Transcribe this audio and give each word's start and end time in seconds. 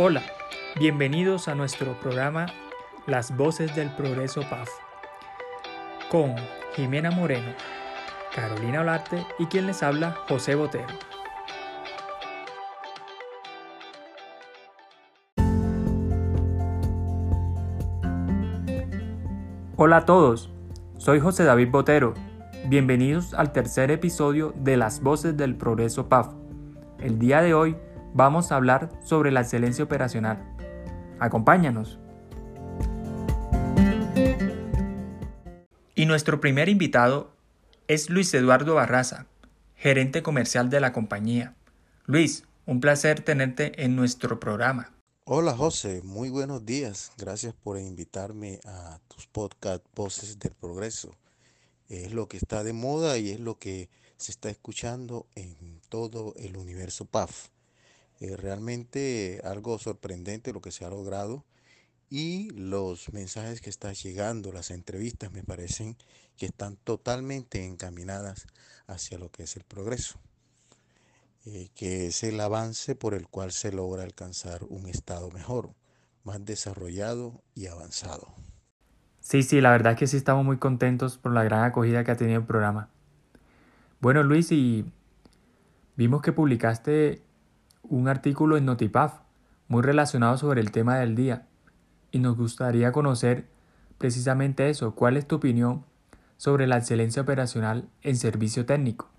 Hola, 0.00 0.22
bienvenidos 0.78 1.48
a 1.48 1.56
nuestro 1.56 1.98
programa 1.98 2.46
Las 3.08 3.36
Voces 3.36 3.74
del 3.74 3.90
Progreso 3.96 4.42
PAF 4.48 4.68
con 6.08 6.36
Jimena 6.76 7.10
Moreno, 7.10 7.48
Carolina 8.32 8.82
Olarte 8.82 9.26
y 9.40 9.46
quien 9.46 9.66
les 9.66 9.82
habla 9.82 10.12
José 10.28 10.54
Botero. 10.54 10.86
Hola 19.74 19.96
a 19.96 20.04
todos, 20.04 20.52
soy 20.96 21.18
José 21.18 21.42
David 21.42 21.70
Botero. 21.72 22.14
Bienvenidos 22.66 23.34
al 23.34 23.50
tercer 23.50 23.90
episodio 23.90 24.54
de 24.58 24.76
Las 24.76 25.02
Voces 25.02 25.36
del 25.36 25.56
Progreso 25.56 26.08
PAF. 26.08 26.28
El 27.00 27.18
día 27.18 27.42
de 27.42 27.52
hoy 27.54 27.76
vamos 28.18 28.50
a 28.50 28.56
hablar 28.56 28.90
sobre 29.04 29.30
la 29.30 29.42
excelencia 29.42 29.84
operacional. 29.84 30.44
Acompáñanos. 31.20 32.00
Y 35.94 36.04
nuestro 36.04 36.40
primer 36.40 36.68
invitado 36.68 37.30
es 37.86 38.10
Luis 38.10 38.34
Eduardo 38.34 38.74
Barraza, 38.74 39.26
gerente 39.76 40.24
comercial 40.24 40.68
de 40.68 40.80
la 40.80 40.92
compañía. 40.92 41.54
Luis, 42.06 42.42
un 42.66 42.80
placer 42.80 43.20
tenerte 43.20 43.84
en 43.84 43.94
nuestro 43.94 44.40
programa. 44.40 44.92
Hola 45.24 45.56
José, 45.56 46.02
muy 46.02 46.28
buenos 46.28 46.66
días. 46.66 47.12
Gracias 47.18 47.54
por 47.54 47.78
invitarme 47.78 48.58
a 48.64 48.98
tus 49.06 49.28
podcast 49.28 49.84
Voces 49.94 50.40
del 50.40 50.54
Progreso. 50.54 51.14
Es 51.88 52.12
lo 52.12 52.26
que 52.26 52.38
está 52.38 52.64
de 52.64 52.72
moda 52.72 53.16
y 53.16 53.30
es 53.30 53.38
lo 53.38 53.60
que 53.60 53.88
se 54.16 54.32
está 54.32 54.50
escuchando 54.50 55.28
en 55.36 55.80
todo 55.88 56.34
el 56.36 56.56
universo 56.56 57.04
PAF. 57.04 57.50
Es 58.20 58.38
realmente 58.38 59.40
algo 59.44 59.78
sorprendente 59.78 60.52
lo 60.52 60.60
que 60.60 60.72
se 60.72 60.84
ha 60.84 60.90
logrado 60.90 61.44
y 62.10 62.50
los 62.50 63.12
mensajes 63.12 63.60
que 63.60 63.70
están 63.70 63.94
llegando, 63.94 64.52
las 64.52 64.70
entrevistas 64.70 65.30
me 65.30 65.42
parecen 65.42 65.96
que 66.36 66.46
están 66.46 66.76
totalmente 66.76 67.64
encaminadas 67.66 68.46
hacia 68.86 69.18
lo 69.18 69.30
que 69.30 69.42
es 69.42 69.56
el 69.56 69.64
progreso, 69.64 70.18
eh, 71.44 71.68
que 71.74 72.06
es 72.06 72.22
el 72.22 72.40
avance 72.40 72.94
por 72.94 73.14
el 73.14 73.28
cual 73.28 73.52
se 73.52 73.72
logra 73.72 74.04
alcanzar 74.04 74.64
un 74.64 74.88
estado 74.88 75.30
mejor, 75.30 75.74
más 76.24 76.44
desarrollado 76.44 77.42
y 77.54 77.66
avanzado. 77.66 78.34
Sí, 79.20 79.42
sí, 79.42 79.60
la 79.60 79.70
verdad 79.70 79.92
es 79.92 79.98
que 79.98 80.06
sí 80.06 80.16
estamos 80.16 80.44
muy 80.44 80.56
contentos 80.56 81.18
por 81.18 81.32
la 81.32 81.44
gran 81.44 81.64
acogida 81.64 82.02
que 82.04 82.10
ha 82.10 82.16
tenido 82.16 82.40
el 82.40 82.46
programa. 82.46 82.88
Bueno, 84.00 84.22
Luis, 84.22 84.50
y 84.52 84.90
vimos 85.96 86.22
que 86.22 86.32
publicaste 86.32 87.20
un 87.88 88.08
artículo 88.08 88.56
en 88.56 88.66
Notipaf 88.66 89.20
muy 89.68 89.82
relacionado 89.82 90.36
sobre 90.38 90.60
el 90.60 90.72
tema 90.72 90.98
del 90.98 91.14
día 91.14 91.46
y 92.10 92.18
nos 92.18 92.36
gustaría 92.36 92.92
conocer 92.92 93.48
precisamente 93.98 94.70
eso. 94.70 94.94
¿Cuál 94.94 95.16
es 95.16 95.26
tu 95.26 95.36
opinión 95.36 95.84
sobre 96.36 96.66
la 96.66 96.78
excelencia 96.78 97.22
operacional 97.22 97.88
en 98.02 98.16
servicio 98.16 98.64
técnico? 98.64 99.10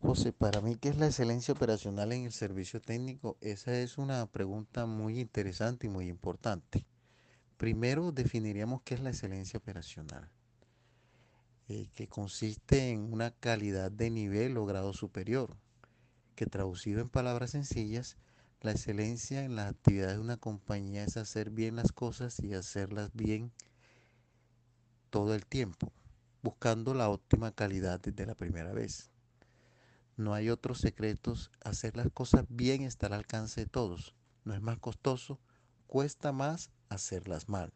José, 0.00 0.32
para 0.32 0.60
mí, 0.60 0.76
¿qué 0.76 0.90
es 0.90 0.98
la 0.98 1.06
excelencia 1.06 1.54
operacional 1.54 2.12
en 2.12 2.24
el 2.24 2.32
servicio 2.32 2.80
técnico? 2.80 3.38
Esa 3.40 3.74
es 3.74 3.96
una 3.96 4.26
pregunta 4.26 4.84
muy 4.84 5.18
interesante 5.18 5.86
y 5.86 5.90
muy 5.90 6.08
importante. 6.08 6.86
Primero 7.56 8.12
definiríamos 8.12 8.82
qué 8.82 8.94
es 8.94 9.00
la 9.00 9.10
excelencia 9.10 9.56
operacional, 9.56 10.28
eh, 11.68 11.88
que 11.94 12.06
consiste 12.06 12.90
en 12.90 13.12
una 13.12 13.30
calidad 13.30 13.90
de 13.90 14.10
nivel 14.10 14.58
o 14.58 14.66
grado 14.66 14.92
superior, 14.92 15.56
que 16.34 16.46
traducido 16.46 17.00
en 17.00 17.08
palabras 17.08 17.50
sencillas, 17.50 18.16
la 18.60 18.72
excelencia 18.72 19.44
en 19.44 19.56
las 19.56 19.70
actividades 19.70 20.16
de 20.16 20.22
una 20.22 20.36
compañía 20.36 21.04
es 21.04 21.16
hacer 21.16 21.50
bien 21.50 21.76
las 21.76 21.92
cosas 21.92 22.40
y 22.40 22.54
hacerlas 22.54 23.10
bien 23.12 23.52
todo 25.10 25.34
el 25.34 25.46
tiempo, 25.46 25.92
buscando 26.42 26.94
la 26.94 27.08
óptima 27.08 27.52
calidad 27.52 28.00
desde 28.00 28.26
la 28.26 28.34
primera 28.34 28.72
vez. 28.72 29.10
No 30.16 30.34
hay 30.34 30.48
otros 30.48 30.78
secretos, 30.78 31.50
hacer 31.62 31.96
las 31.96 32.08
cosas 32.12 32.46
bien 32.48 32.82
está 32.82 33.08
al 33.08 33.14
alcance 33.14 33.62
de 33.62 33.66
todos. 33.66 34.14
No 34.44 34.54
es 34.54 34.60
más 34.60 34.78
costoso, 34.78 35.40
cuesta 35.86 36.32
más 36.32 36.70
hacerlas 36.88 37.48
mal. 37.48 37.72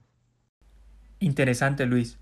Interesante 1.19 1.87
Luis, 1.87 2.19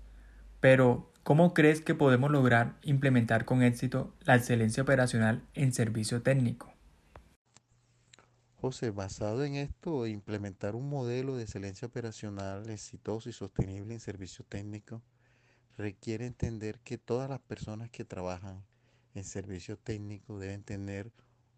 pero 0.59 1.13
¿cómo 1.27 1.53
crees 1.53 1.81
que 1.81 1.93
podemos 1.93 2.31
lograr 2.31 2.77
implementar 2.83 3.43
con 3.43 3.61
éxito 3.61 4.13
la 4.21 4.37
excelencia 4.37 4.83
operacional 4.83 5.45
en 5.55 5.73
servicio 5.73 6.21
técnico? 6.21 6.73
José, 8.61 8.91
basado 8.91 9.43
en 9.43 9.55
esto, 9.55 10.07
implementar 10.07 10.73
un 10.73 10.89
modelo 10.89 11.35
de 11.35 11.43
excelencia 11.43 11.85
operacional 11.85 12.69
exitoso 12.69 13.27
y 13.27 13.33
sostenible 13.33 13.93
en 13.93 13.99
servicio 13.99 14.45
técnico 14.45 15.01
requiere 15.77 16.25
entender 16.25 16.79
que 16.79 16.97
todas 16.97 17.29
las 17.29 17.41
personas 17.41 17.89
que 17.89 18.05
trabajan 18.05 18.63
en 19.13 19.25
servicio 19.25 19.77
técnico 19.77 20.39
deben 20.39 20.63
tener 20.63 21.11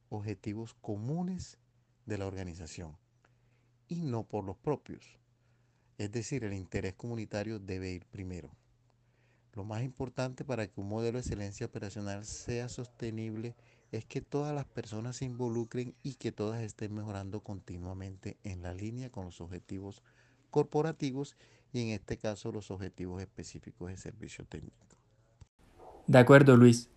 objetivos 0.10 0.74
comunes 0.82 1.60
de 2.08 2.18
la 2.18 2.26
organización 2.26 2.98
y 3.88 4.02
no 4.02 4.24
por 4.24 4.46
los 4.46 4.58
propios. 4.58 5.20
Es 6.00 6.12
decir, 6.12 6.44
el 6.44 6.54
interés 6.54 6.96
comunitario 6.96 7.60
debe 7.60 7.92
ir 7.92 8.08
primero. 8.08 8.50
Lo 9.60 9.66
más 9.66 9.84
importante 9.84 10.46
para 10.46 10.68
que 10.68 10.80
un 10.80 10.88
modelo 10.88 11.18
de 11.18 11.20
excelencia 11.20 11.66
operacional 11.66 12.24
sea 12.24 12.70
sostenible 12.70 13.58
es 13.92 14.06
que 14.06 14.22
todas 14.22 14.56
las 14.56 14.64
personas 14.64 15.18
se 15.18 15.26
involucren 15.26 15.94
y 16.02 16.14
que 16.14 16.32
todas 16.32 16.62
estén 16.62 16.94
mejorando 16.94 17.42
continuamente 17.42 18.38
en 18.46 18.62
la 18.62 18.74
línea 18.74 19.10
con 19.10 19.26
los 19.26 19.42
objetivos 19.42 20.02
corporativos 20.50 21.36
y 21.74 21.82
en 21.82 21.90
este 21.90 22.16
caso 22.16 22.54
los 22.54 22.72
objetivos 22.72 23.22
específicos 23.22 23.90
de 23.90 23.98
servicio 23.98 24.46
técnico. 24.46 24.96
De 26.08 26.20
acuerdo, 26.20 26.56
Luis. 26.56 26.90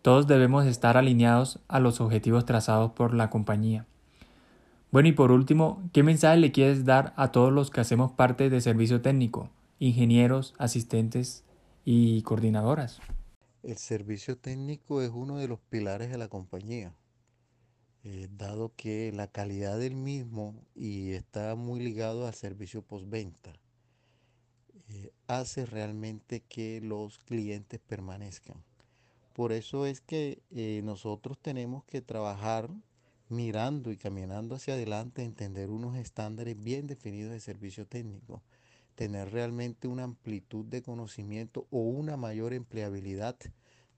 Todos 0.00 0.28
debemos 0.28 0.66
estar 0.66 0.96
alineados 0.96 1.58
a 1.66 1.80
los 1.80 2.00
objetivos 2.00 2.44
trazados 2.44 2.92
por 2.92 3.12
la 3.12 3.28
compañía. 3.28 3.88
Bueno, 4.92 5.08
y 5.08 5.12
por 5.12 5.32
último, 5.32 5.82
¿qué 5.92 6.04
mensaje 6.04 6.36
le 6.36 6.52
quieres 6.52 6.84
dar 6.84 7.12
a 7.16 7.32
todos 7.32 7.52
los 7.52 7.72
que 7.72 7.80
hacemos 7.80 8.12
parte 8.12 8.50
de 8.50 8.60
servicio 8.60 9.02
técnico, 9.02 9.50
ingenieros, 9.80 10.54
asistentes 10.58 11.44
y 11.84 12.22
coordinadoras? 12.22 13.00
El 13.62 13.76
servicio 13.76 14.36
técnico 14.36 15.02
es 15.02 15.10
uno 15.10 15.38
de 15.38 15.48
los 15.48 15.60
pilares 15.60 16.10
de 16.10 16.18
la 16.18 16.28
compañía, 16.28 16.94
eh, 18.02 18.28
dado 18.36 18.72
que 18.76 19.12
la 19.12 19.26
calidad 19.26 19.78
del 19.78 19.94
mismo 19.94 20.54
y 20.74 21.12
está 21.12 21.54
muy 21.54 21.80
ligado 21.80 22.26
al 22.26 22.34
servicio 22.34 22.82
postventa. 22.82 23.52
Eh, 24.88 25.12
hace 25.26 25.64
realmente 25.64 26.40
que 26.40 26.80
los 26.82 27.18
clientes 27.18 27.80
permanezcan. 27.80 28.62
Por 29.32 29.52
eso 29.52 29.86
es 29.86 30.00
que 30.00 30.42
eh, 30.50 30.82
nosotros 30.84 31.38
tenemos 31.38 31.84
que 31.84 32.02
trabajar 32.02 32.70
mirando 33.28 33.90
y 33.90 33.96
caminando 33.96 34.54
hacia 34.54 34.74
adelante, 34.74 35.24
entender 35.24 35.70
unos 35.70 35.96
estándares 35.96 36.62
bien 36.62 36.86
definidos 36.86 37.32
de 37.32 37.40
servicio 37.40 37.86
técnico 37.86 38.42
tener 38.94 39.32
realmente 39.32 39.88
una 39.88 40.04
amplitud 40.04 40.64
de 40.64 40.82
conocimiento 40.82 41.66
o 41.70 41.80
una 41.80 42.16
mayor 42.16 42.52
empleabilidad 42.52 43.36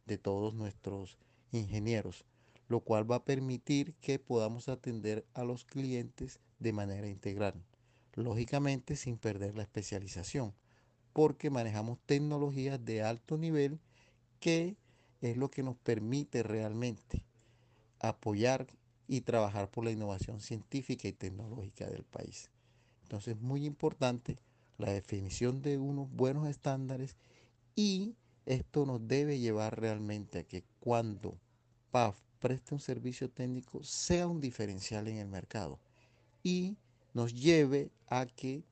de 0.06 0.18
todos 0.18 0.54
nuestros 0.54 1.18
ingenieros, 1.52 2.24
lo 2.68 2.80
cual 2.80 3.10
va 3.10 3.16
a 3.16 3.24
permitir 3.24 3.94
que 3.94 4.18
podamos 4.18 4.68
atender 4.68 5.26
a 5.34 5.44
los 5.44 5.64
clientes 5.64 6.40
de 6.58 6.72
manera 6.72 7.08
integral, 7.08 7.54
lógicamente 8.14 8.96
sin 8.96 9.18
perder 9.18 9.56
la 9.56 9.62
especialización, 9.62 10.54
porque 11.12 11.50
manejamos 11.50 11.98
tecnologías 12.06 12.84
de 12.84 13.02
alto 13.02 13.36
nivel 13.36 13.80
que 14.40 14.76
es 15.20 15.36
lo 15.36 15.50
que 15.50 15.62
nos 15.62 15.76
permite 15.76 16.42
realmente 16.42 17.24
apoyar 18.00 18.66
y 19.08 19.22
trabajar 19.22 19.70
por 19.70 19.84
la 19.84 19.90
innovación 19.90 20.40
científica 20.40 21.08
y 21.08 21.12
tecnológica 21.12 21.86
del 21.86 22.04
país. 22.04 22.50
Entonces, 23.02 23.40
muy 23.40 23.64
importante 23.64 24.38
la 24.78 24.92
definición 24.92 25.62
de 25.62 25.78
unos 25.78 26.10
buenos 26.10 26.48
estándares 26.48 27.16
y 27.74 28.14
esto 28.44 28.86
nos 28.86 29.06
debe 29.06 29.38
llevar 29.38 29.80
realmente 29.80 30.40
a 30.40 30.44
que 30.44 30.64
cuando 30.80 31.38
PAF 31.90 32.16
preste 32.38 32.74
un 32.74 32.80
servicio 32.80 33.28
técnico 33.30 33.82
sea 33.82 34.28
un 34.28 34.40
diferencial 34.40 35.08
en 35.08 35.18
el 35.18 35.28
mercado 35.28 35.78
y 36.42 36.76
nos 37.12 37.34
lleve 37.34 37.90
a 38.08 38.26
que 38.26 38.62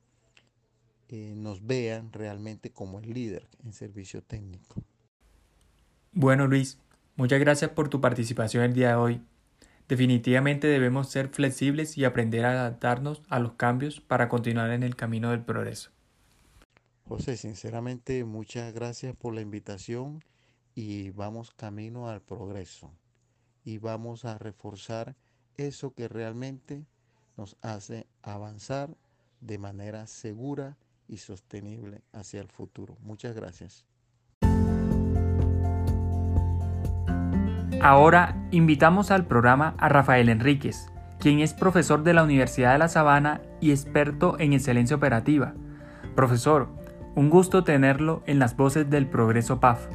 eh, 1.08 1.34
nos 1.36 1.66
vean 1.66 2.12
realmente 2.12 2.70
como 2.70 2.98
el 2.98 3.12
líder 3.12 3.48
en 3.64 3.72
servicio 3.72 4.22
técnico. 4.22 4.82
Bueno 6.12 6.46
Luis, 6.46 6.78
muchas 7.16 7.40
gracias 7.40 7.70
por 7.70 7.88
tu 7.88 8.00
participación 8.00 8.62
el 8.64 8.74
día 8.74 8.90
de 8.90 8.94
hoy. 8.94 9.22
Definitivamente 9.94 10.66
debemos 10.66 11.08
ser 11.08 11.28
flexibles 11.28 11.96
y 11.96 12.04
aprender 12.04 12.44
a 12.44 12.50
adaptarnos 12.50 13.22
a 13.28 13.38
los 13.38 13.52
cambios 13.52 14.00
para 14.00 14.28
continuar 14.28 14.72
en 14.72 14.82
el 14.82 14.96
camino 14.96 15.30
del 15.30 15.44
progreso. 15.44 15.92
José, 17.04 17.36
sinceramente 17.36 18.24
muchas 18.24 18.74
gracias 18.74 19.14
por 19.14 19.36
la 19.36 19.40
invitación 19.40 20.18
y 20.74 21.10
vamos 21.10 21.52
camino 21.52 22.08
al 22.08 22.20
progreso 22.22 22.90
y 23.64 23.78
vamos 23.78 24.24
a 24.24 24.36
reforzar 24.36 25.14
eso 25.56 25.94
que 25.94 26.08
realmente 26.08 26.84
nos 27.36 27.56
hace 27.62 28.08
avanzar 28.20 28.96
de 29.40 29.58
manera 29.58 30.08
segura 30.08 30.76
y 31.06 31.18
sostenible 31.18 32.02
hacia 32.10 32.40
el 32.40 32.48
futuro. 32.48 32.96
Muchas 33.00 33.36
gracias. 33.36 33.86
Ahora 37.86 38.34
invitamos 38.50 39.10
al 39.10 39.26
programa 39.26 39.74
a 39.76 39.90
Rafael 39.90 40.30
Enríquez, 40.30 40.86
quien 41.18 41.40
es 41.40 41.52
profesor 41.52 42.02
de 42.02 42.14
la 42.14 42.22
Universidad 42.22 42.72
de 42.72 42.78
La 42.78 42.88
Sabana 42.88 43.42
y 43.60 43.72
experto 43.72 44.40
en 44.40 44.54
excelencia 44.54 44.96
operativa. 44.96 45.52
Profesor, 46.14 46.68
un 47.14 47.28
gusto 47.28 47.62
tenerlo 47.62 48.22
en 48.24 48.38
las 48.38 48.56
voces 48.56 48.88
del 48.88 49.06
Progreso 49.06 49.60
PAF. 49.60 49.86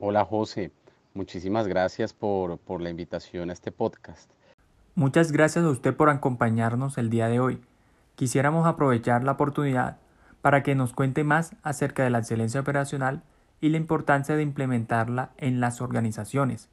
Hola 0.00 0.24
José, 0.24 0.72
muchísimas 1.14 1.68
gracias 1.68 2.12
por, 2.12 2.58
por 2.58 2.80
la 2.80 2.90
invitación 2.90 3.50
a 3.50 3.52
este 3.52 3.70
podcast. 3.70 4.28
Muchas 4.96 5.30
gracias 5.30 5.64
a 5.64 5.70
usted 5.70 5.94
por 5.94 6.10
acompañarnos 6.10 6.98
el 6.98 7.08
día 7.08 7.28
de 7.28 7.38
hoy. 7.38 7.60
Quisiéramos 8.16 8.66
aprovechar 8.66 9.22
la 9.22 9.30
oportunidad 9.30 9.98
para 10.42 10.64
que 10.64 10.74
nos 10.74 10.92
cuente 10.92 11.22
más 11.22 11.54
acerca 11.62 12.02
de 12.02 12.10
la 12.10 12.18
excelencia 12.18 12.60
operacional 12.60 13.22
y 13.60 13.68
la 13.70 13.76
importancia 13.76 14.36
de 14.36 14.42
implementarla 14.42 15.32
en 15.38 15.60
las 15.60 15.80
organizaciones. 15.80 16.68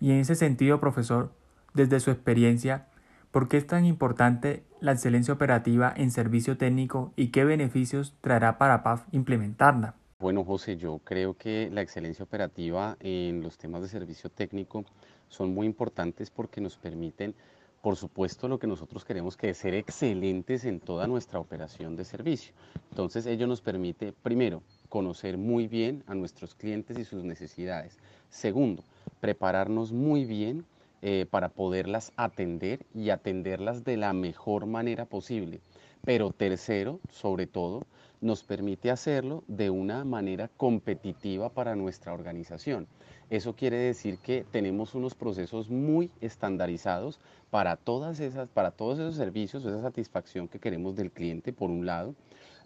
Y 0.00 0.10
en 0.10 0.18
ese 0.18 0.34
sentido, 0.34 0.80
profesor, 0.80 1.32
desde 1.74 2.00
su 2.00 2.10
experiencia, 2.10 2.86
¿por 3.30 3.48
qué 3.48 3.56
es 3.56 3.66
tan 3.66 3.84
importante 3.84 4.64
la 4.80 4.92
excelencia 4.92 5.34
operativa 5.34 5.92
en 5.96 6.10
servicio 6.10 6.56
técnico 6.56 7.12
y 7.16 7.28
qué 7.28 7.44
beneficios 7.44 8.14
traerá 8.20 8.58
para 8.58 8.82
PAF 8.82 9.04
implementarla? 9.12 9.94
Bueno, 10.18 10.44
José, 10.44 10.76
yo 10.78 10.98
creo 11.04 11.34
que 11.34 11.68
la 11.70 11.82
excelencia 11.82 12.24
operativa 12.24 12.96
en 13.00 13.42
los 13.42 13.58
temas 13.58 13.82
de 13.82 13.88
servicio 13.88 14.30
técnico 14.30 14.84
son 15.28 15.52
muy 15.52 15.66
importantes 15.66 16.30
porque 16.30 16.62
nos 16.62 16.76
permiten, 16.78 17.34
por 17.82 17.96
supuesto, 17.96 18.48
lo 18.48 18.58
que 18.58 18.66
nosotros 18.66 19.04
queremos 19.04 19.36
que 19.36 19.50
es 19.50 19.58
ser 19.58 19.74
excelentes 19.74 20.64
en 20.64 20.80
toda 20.80 21.06
nuestra 21.06 21.38
operación 21.38 21.96
de 21.96 22.04
servicio. 22.04 22.54
Entonces, 22.90 23.26
ello 23.26 23.46
nos 23.46 23.60
permite, 23.60 24.12
primero, 24.12 24.62
conocer 24.96 25.36
muy 25.36 25.68
bien 25.68 26.02
a 26.06 26.14
nuestros 26.14 26.54
clientes 26.54 26.98
y 26.98 27.04
sus 27.04 27.22
necesidades. 27.22 27.98
Segundo, 28.30 28.82
prepararnos 29.20 29.92
muy 29.92 30.24
bien 30.24 30.64
eh, 31.02 31.26
para 31.28 31.50
poderlas 31.50 32.14
atender 32.16 32.80
y 32.94 33.10
atenderlas 33.10 33.84
de 33.84 33.98
la 33.98 34.14
mejor 34.14 34.64
manera 34.64 35.04
posible. 35.04 35.60
Pero 36.02 36.30
tercero, 36.30 36.98
sobre 37.10 37.46
todo, 37.46 37.82
nos 38.22 38.42
permite 38.42 38.90
hacerlo 38.90 39.44
de 39.48 39.68
una 39.68 40.02
manera 40.06 40.48
competitiva 40.56 41.50
para 41.50 41.76
nuestra 41.76 42.14
organización. 42.14 42.86
Eso 43.28 43.54
quiere 43.54 43.76
decir 43.76 44.16
que 44.16 44.46
tenemos 44.50 44.94
unos 44.94 45.14
procesos 45.14 45.68
muy 45.68 46.10
estandarizados 46.22 47.20
para, 47.50 47.76
todas 47.76 48.18
esas, 48.20 48.48
para 48.48 48.70
todos 48.70 48.98
esos 48.98 49.16
servicios, 49.16 49.62
esa 49.66 49.82
satisfacción 49.82 50.48
que 50.48 50.58
queremos 50.58 50.96
del 50.96 51.10
cliente, 51.10 51.52
por 51.52 51.68
un 51.68 51.84
lado, 51.84 52.14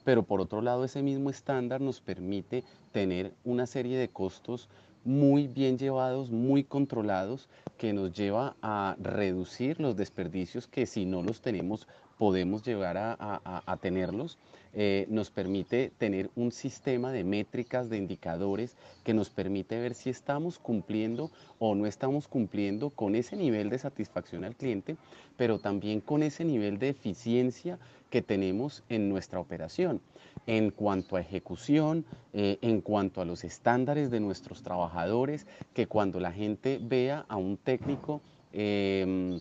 pero 0.05 0.23
por 0.23 0.41
otro 0.41 0.63
lado 0.63 0.85
ese 0.85 1.03
mismo 1.03 1.31
estándar 1.31 1.81
nos 1.81 2.01
permite 2.01 2.65
tener 2.93 3.33
una 3.45 3.67
serie 3.67 3.99
de 3.99 4.09
costos 4.09 4.69
muy 5.05 5.49
bien 5.49 5.79
llevados, 5.79 6.31
muy 6.31 6.65
controlados, 6.65 7.49
que 7.79 7.93
nos 7.93 8.13
lleva 8.13 8.57
a 8.61 8.97
reducir 9.01 9.81
los 9.81 9.97
desperdicios 9.97 10.67
que 10.67 10.87
si 10.87 11.07
no 11.07 11.23
los 11.23 11.41
tenemos 11.41 11.87
podemos 12.21 12.63
llegar 12.63 12.99
a, 12.99 13.79
tenerlos, 13.81 14.37
eh, 14.75 15.07
nos 15.09 15.31
permite 15.31 15.91
tener 15.97 16.29
un 16.37 16.53
sistema 16.53 17.13
de 17.13 17.25
métricas, 17.25 17.89
de 17.89 17.97
indicadores, 17.97 18.77
que 19.05 19.15
nos 19.15 19.31
permite 19.31 19.81
ver 19.81 19.95
si 19.95 20.11
estamos 20.11 20.59
cumpliendo 20.59 21.31
o 21.59 21.75
no 21.75 21.87
estamos 21.87 22.29
cumpliendo 22.29 22.91
con 22.91 23.15
ese 23.15 23.37
nivel 23.37 23.71
de 23.71 23.79
satisfacción 23.79 24.45
al 24.45 24.55
cliente, 24.55 24.99
pero 25.39 25.61
también 25.61 26.03
con 26.03 26.23
ese 26.23 26.45
nivel 26.45 26.79
de 26.79 26.91
eficiencia 26.91 27.79
que 28.11 28.21
tenemos 28.21 28.85
en 28.91 29.09
nuestra 29.09 29.41
operación. 29.41 30.03
En 30.47 30.73
cuanto 30.73 31.17
a 31.17 31.23
ejecución, 31.23 32.05
eh, 32.35 32.59
en 32.61 32.83
cuanto 32.83 33.23
a 33.23 33.25
los 33.25 33.45
estándares 33.45 34.11
de 34.11 34.21
nuestros 34.21 34.63
trabajadores, 34.63 35.47
que 35.73 35.87
cuando 35.87 36.21
la 36.21 36.33
gente 36.33 36.79
vea 36.83 37.25
a 37.29 37.37
un 37.37 37.57
técnico 37.57 38.21
em, 38.53 39.41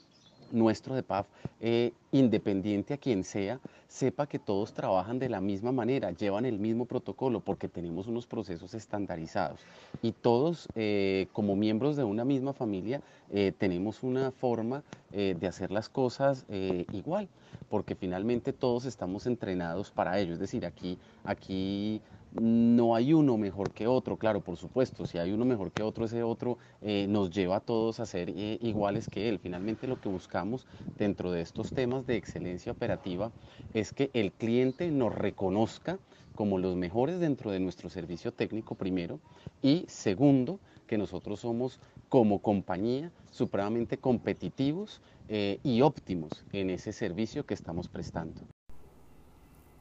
nuestro 0.51 0.95
de 0.95 1.03
PAF, 1.03 1.27
eh, 1.61 1.93
independiente 2.11 2.93
a 2.93 2.97
quien 2.97 3.23
sea, 3.23 3.59
sepa 3.87 4.27
que 4.27 4.39
todos 4.39 4.73
trabajan 4.73 5.19
de 5.19 5.29
la 5.29 5.41
misma 5.41 5.71
manera, 5.71 6.11
llevan 6.11 6.45
el 6.45 6.59
mismo 6.59 6.85
protocolo, 6.85 7.39
porque 7.39 7.67
tenemos 7.67 8.07
unos 8.07 8.27
procesos 8.27 8.73
estandarizados. 8.73 9.61
Y 10.01 10.11
todos, 10.11 10.67
eh, 10.75 11.27
como 11.33 11.55
miembros 11.55 11.95
de 11.95 12.03
una 12.03 12.25
misma 12.25 12.53
familia, 12.53 13.01
eh, 13.31 13.51
tenemos 13.57 14.03
una 14.03 14.31
forma 14.31 14.83
de 15.11 15.47
hacer 15.47 15.71
las 15.71 15.89
cosas 15.89 16.45
igual, 16.91 17.27
porque 17.67 17.95
finalmente 17.95 18.53
todos 18.53 18.85
estamos 18.85 19.25
entrenados 19.25 19.89
para 19.89 20.19
ello. 20.19 20.33
Es 20.33 20.39
decir, 20.39 20.67
aquí, 20.67 20.99
aquí 21.23 21.99
no 22.33 22.95
hay 22.95 23.13
uno 23.13 23.37
mejor 23.37 23.71
que 23.71 23.87
otro, 23.87 24.17
claro, 24.17 24.41
por 24.41 24.57
supuesto, 24.57 25.05
si 25.05 25.17
hay 25.17 25.31
uno 25.31 25.45
mejor 25.45 25.71
que 25.71 25.83
otro, 25.83 26.05
ese 26.05 26.23
otro 26.23 26.57
eh, 26.81 27.07
nos 27.09 27.31
lleva 27.31 27.57
a 27.57 27.59
todos 27.59 27.99
a 27.99 28.05
ser 28.05 28.29
eh, 28.29 28.57
iguales 28.61 29.07
que 29.07 29.29
él. 29.29 29.39
Finalmente 29.39 29.87
lo 29.87 29.99
que 29.99 30.09
buscamos 30.09 30.67
dentro 30.97 31.31
de 31.31 31.41
estos 31.41 31.73
temas 31.73 32.05
de 32.05 32.17
excelencia 32.17 32.71
operativa 32.71 33.31
es 33.73 33.91
que 33.91 34.11
el 34.13 34.31
cliente 34.31 34.91
nos 34.91 35.13
reconozca 35.13 35.99
como 36.35 36.57
los 36.57 36.75
mejores 36.75 37.19
dentro 37.19 37.51
de 37.51 37.59
nuestro 37.59 37.89
servicio 37.89 38.31
técnico 38.31 38.75
primero 38.75 39.19
y 39.61 39.85
segundo, 39.87 40.59
que 40.87 40.97
nosotros 40.97 41.41
somos 41.41 41.79
como 42.07 42.39
compañía 42.39 43.11
supremamente 43.29 43.97
competitivos 43.97 45.01
eh, 45.27 45.59
y 45.63 45.81
óptimos 45.81 46.45
en 46.51 46.69
ese 46.69 46.93
servicio 46.93 47.45
que 47.45 47.53
estamos 47.53 47.87
prestando. 47.89 48.41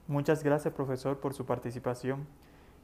Muchas 0.08 0.42
gracias, 0.42 0.72
profesor, 0.72 1.20
por 1.20 1.34
su 1.34 1.44
participación. 1.44 2.26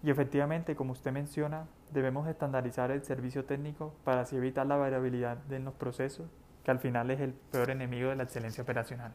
Y 0.03 0.11
efectivamente, 0.11 0.77
como 0.77 0.93
usted 0.93 1.11
menciona, 1.11 1.65
debemos 1.91 2.29
estandarizar 2.29 2.91
el 2.91 3.03
servicio 3.03 3.47
técnico 3.47 3.95
para 4.05 4.21
así 4.21 4.37
evitar 4.37 4.67
la 4.67 4.77
variabilidad 4.77 5.39
de 5.39 5.59
los 5.59 5.73
procesos, 5.73 6.27
que 6.63 6.71
al 6.71 6.81
final 6.81 7.11
es 7.11 7.21
el 7.21 7.33
peor 7.33 7.71
enemigo 7.71 8.11
de 8.11 8.17
la 8.17 8.25
excelencia 8.25 8.63
operacional. 8.63 9.13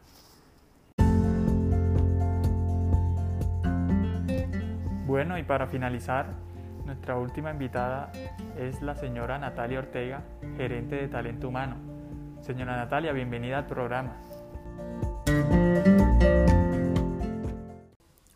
Bueno, 5.06 5.38
y 5.38 5.44
para 5.44 5.68
finalizar, 5.68 6.26
nuestra 6.84 7.16
última 7.16 7.52
invitada 7.52 8.10
es 8.58 8.82
la 8.82 8.96
señora 8.96 9.38
Natalia 9.38 9.78
Ortega, 9.78 10.24
gerente 10.56 10.96
de 10.96 11.06
talento 11.06 11.46
humano. 11.46 11.76
Señora 12.40 12.74
Natalia, 12.74 13.12
bienvenida 13.12 13.58
al 13.58 13.66
programa. 13.66 14.16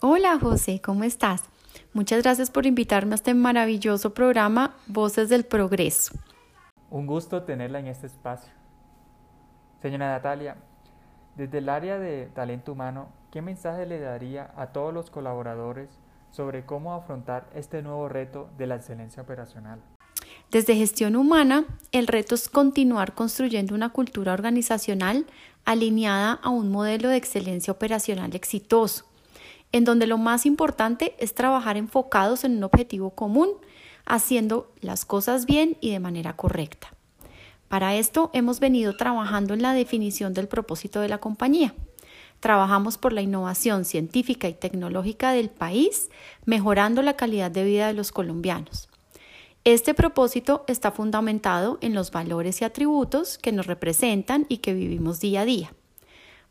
Hola 0.07 0.39
José, 0.39 0.83
¿cómo 0.83 1.05
estás? 1.05 1.45
Muchas 1.95 2.23
gracias 2.23 2.51
por 2.51 2.67
invitarme 2.67 3.13
a 3.13 3.15
este 3.15 3.33
maravilloso 3.33 4.13
programa 4.13 4.77
Voces 4.87 5.31
del 5.31 5.47
Progreso. 5.47 6.13
Un 6.91 7.07
gusto 7.07 7.45
tenerla 7.45 7.81
en 7.81 7.87
este 7.87 8.09
espacio. 8.09 8.53
Señora 9.81 10.11
Natalia, 10.11 10.59
desde 11.39 11.57
el 11.57 11.71
área 11.71 11.99
de 11.99 12.27
talento 12.35 12.73
humano, 12.73 13.09
¿qué 13.33 13.41
mensaje 13.41 13.87
le 13.87 13.99
daría 13.99 14.53
a 14.59 14.75
todos 14.75 14.93
los 14.93 15.09
colaboradores 15.09 15.89
sobre 16.31 16.67
cómo 16.67 16.93
afrontar 16.93 17.49
este 17.55 17.81
nuevo 17.81 18.07
reto 18.07 18.51
de 18.59 18.67
la 18.67 18.75
excelencia 18.75 19.23
operacional? 19.23 19.81
Desde 20.51 20.77
gestión 20.77 21.17
humana, 21.17 21.65
el 21.93 22.09
reto 22.09 22.35
es 22.35 22.51
continuar 22.51 23.15
construyendo 23.15 23.75
una 23.75 23.89
cultura 23.89 24.35
organizacional 24.35 25.25
alineada 25.65 26.35
a 26.43 26.51
un 26.51 26.71
modelo 26.71 27.09
de 27.09 27.17
excelencia 27.17 27.73
operacional 27.73 28.35
exitoso 28.37 29.07
en 29.75 29.85
donde 29.85 30.07
lo 30.07 30.19
más 30.19 30.47
importante 30.47 31.17
es 31.19 31.35
trabajar 31.35 31.77
enfocados 31.77 32.45
en 32.45 32.59
un 32.59 32.63
objetivo 32.63 33.11
común, 33.11 33.49
haciendo 34.07 34.71
las 34.81 35.05
cosas 35.05 35.47
bien 35.47 35.77
y 35.81 35.91
de 35.91 35.99
manera 35.99 36.37
correcta. 36.37 36.95
Para 37.67 37.97
esto 37.97 38.31
hemos 38.35 38.61
venido 38.61 38.97
trabajando 38.97 39.53
en 39.53 39.63
la 39.63 39.73
definición 39.73 40.33
del 40.33 40.47
propósito 40.47 41.01
de 41.01 41.09
la 41.09 41.19
compañía. 41.19 41.75
Trabajamos 42.39 42.99
por 42.99 43.13
la 43.13 43.23
innovación 43.23 43.85
científica 43.85 44.49
y 44.49 44.53
tecnológica 44.53 45.33
del 45.33 45.51
país, 45.51 46.09
mejorando 46.45 47.03
la 47.03 47.17
calidad 47.17 47.51
de 47.51 47.65
vida 47.65 47.89
de 47.89 47.95
los 47.95 48.13
colombianos. 48.13 48.89
Este 49.65 49.93
propósito 49.93 50.65
está 50.69 50.93
fundamentado 50.93 51.79
en 51.81 51.95
los 51.95 52.13
valores 52.13 52.61
y 52.61 52.65
atributos 52.65 53.39
que 53.39 53.51
nos 53.51 53.67
representan 53.67 54.47
y 54.49 54.59
que 54.59 54.73
vivimos 54.73 55.19
día 55.19 55.41
a 55.41 55.45
día. 55.45 55.75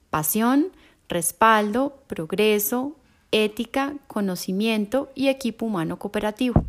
Pasión, 0.09 0.73
respaldo, 1.07 2.03
progreso, 2.07 2.97
ética, 3.33 3.95
conocimiento 4.07 5.11
y 5.15 5.27
equipo 5.27 5.65
humano 5.65 5.99
cooperativo. 5.99 6.63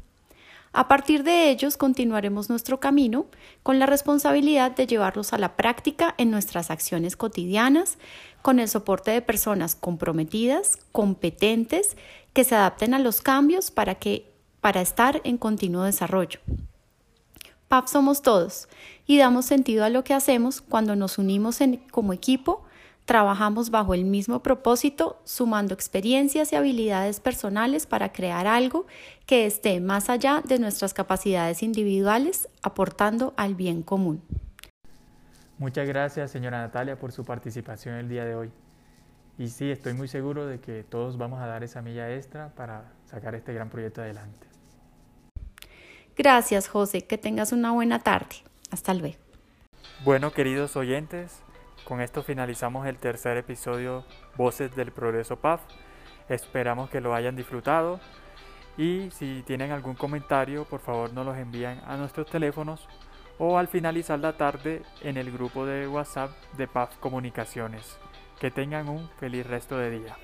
A 0.72 0.88
partir 0.88 1.22
de 1.22 1.50
ellos 1.50 1.76
continuaremos 1.76 2.50
nuestro 2.50 2.80
camino 2.80 3.26
con 3.62 3.78
la 3.78 3.86
responsabilidad 3.86 4.72
de 4.72 4.88
llevarlos 4.88 5.32
a 5.32 5.38
la 5.38 5.56
práctica 5.56 6.16
en 6.18 6.32
nuestras 6.32 6.68
acciones 6.68 7.14
cotidianas, 7.16 7.96
con 8.42 8.58
el 8.58 8.68
soporte 8.68 9.12
de 9.12 9.22
personas 9.22 9.76
comprometidas, 9.76 10.78
competentes, 10.90 11.96
que 12.32 12.42
se 12.42 12.56
adapten 12.56 12.92
a 12.92 12.98
los 12.98 13.20
cambios 13.20 13.70
para, 13.70 13.94
que, 13.94 14.32
para 14.60 14.80
estar 14.80 15.20
en 15.22 15.38
continuo 15.38 15.84
desarrollo. 15.84 16.40
PAF 17.68 17.88
somos 17.88 18.22
todos 18.22 18.68
y 19.06 19.18
damos 19.18 19.46
sentido 19.46 19.84
a 19.84 19.90
lo 19.90 20.02
que 20.02 20.14
hacemos 20.14 20.60
cuando 20.60 20.96
nos 20.96 21.18
unimos 21.18 21.60
como 21.92 22.12
equipo, 22.12 22.64
trabajamos 23.04 23.70
bajo 23.70 23.94
el 23.94 24.04
mismo 24.04 24.42
propósito, 24.42 25.20
sumando 25.24 25.74
experiencias 25.74 26.52
y 26.52 26.56
habilidades 26.56 27.20
personales 27.20 27.86
para 27.86 28.12
crear 28.12 28.46
algo 28.46 28.86
que 29.26 29.46
esté 29.46 29.80
más 29.80 30.10
allá 30.10 30.42
de 30.44 30.58
nuestras 30.58 30.94
capacidades 30.94 31.62
individuales, 31.62 32.48
aportando 32.62 33.34
al 33.36 33.54
bien 33.54 33.82
común. 33.82 34.22
Muchas 35.58 35.86
gracias, 35.86 36.30
señora 36.30 36.58
Natalia, 36.58 36.98
por 36.98 37.12
su 37.12 37.24
participación 37.24 37.94
el 37.94 38.08
día 38.08 38.24
de 38.24 38.34
hoy. 38.34 38.50
Y 39.38 39.48
sí, 39.48 39.70
estoy 39.70 39.94
muy 39.94 40.08
seguro 40.08 40.46
de 40.46 40.60
que 40.60 40.84
todos 40.84 41.18
vamos 41.18 41.40
a 41.40 41.46
dar 41.46 41.64
esa 41.64 41.82
milla 41.82 42.14
extra 42.14 42.50
para 42.54 42.92
sacar 43.06 43.34
este 43.34 43.52
gran 43.52 43.68
proyecto 43.68 44.00
adelante. 44.00 44.46
Gracias, 46.16 46.68
José. 46.68 47.02
Que 47.02 47.18
tengas 47.18 47.52
una 47.52 47.72
buena 47.72 47.98
tarde. 47.98 48.36
Hasta 48.70 48.94
luego. 48.94 49.16
Bueno, 50.04 50.32
queridos 50.32 50.76
oyentes, 50.76 51.40
con 51.84 52.00
esto 52.00 52.22
finalizamos 52.22 52.86
el 52.86 52.96
tercer 52.96 53.36
episodio 53.36 54.04
Voces 54.36 54.74
del 54.74 54.90
Progreso 54.90 55.36
PAF. 55.36 55.60
Esperamos 56.28 56.90
que 56.90 57.00
lo 57.00 57.14
hayan 57.14 57.36
disfrutado 57.36 58.00
y 58.76 59.10
si 59.10 59.42
tienen 59.46 59.70
algún 59.70 59.94
comentario, 59.94 60.64
por 60.64 60.80
favor 60.80 61.12
nos 61.12 61.26
los 61.26 61.36
envían 61.36 61.82
a 61.86 61.96
nuestros 61.96 62.28
teléfonos 62.28 62.88
o 63.38 63.58
al 63.58 63.68
finalizar 63.68 64.18
la 64.18 64.36
tarde 64.36 64.82
en 65.02 65.16
el 65.16 65.30
grupo 65.30 65.66
de 65.66 65.86
WhatsApp 65.86 66.30
de 66.56 66.66
PAF 66.66 66.96
Comunicaciones. 66.98 67.98
Que 68.40 68.50
tengan 68.50 68.88
un 68.88 69.08
feliz 69.18 69.46
resto 69.46 69.76
de 69.78 69.90
día. 69.90 70.16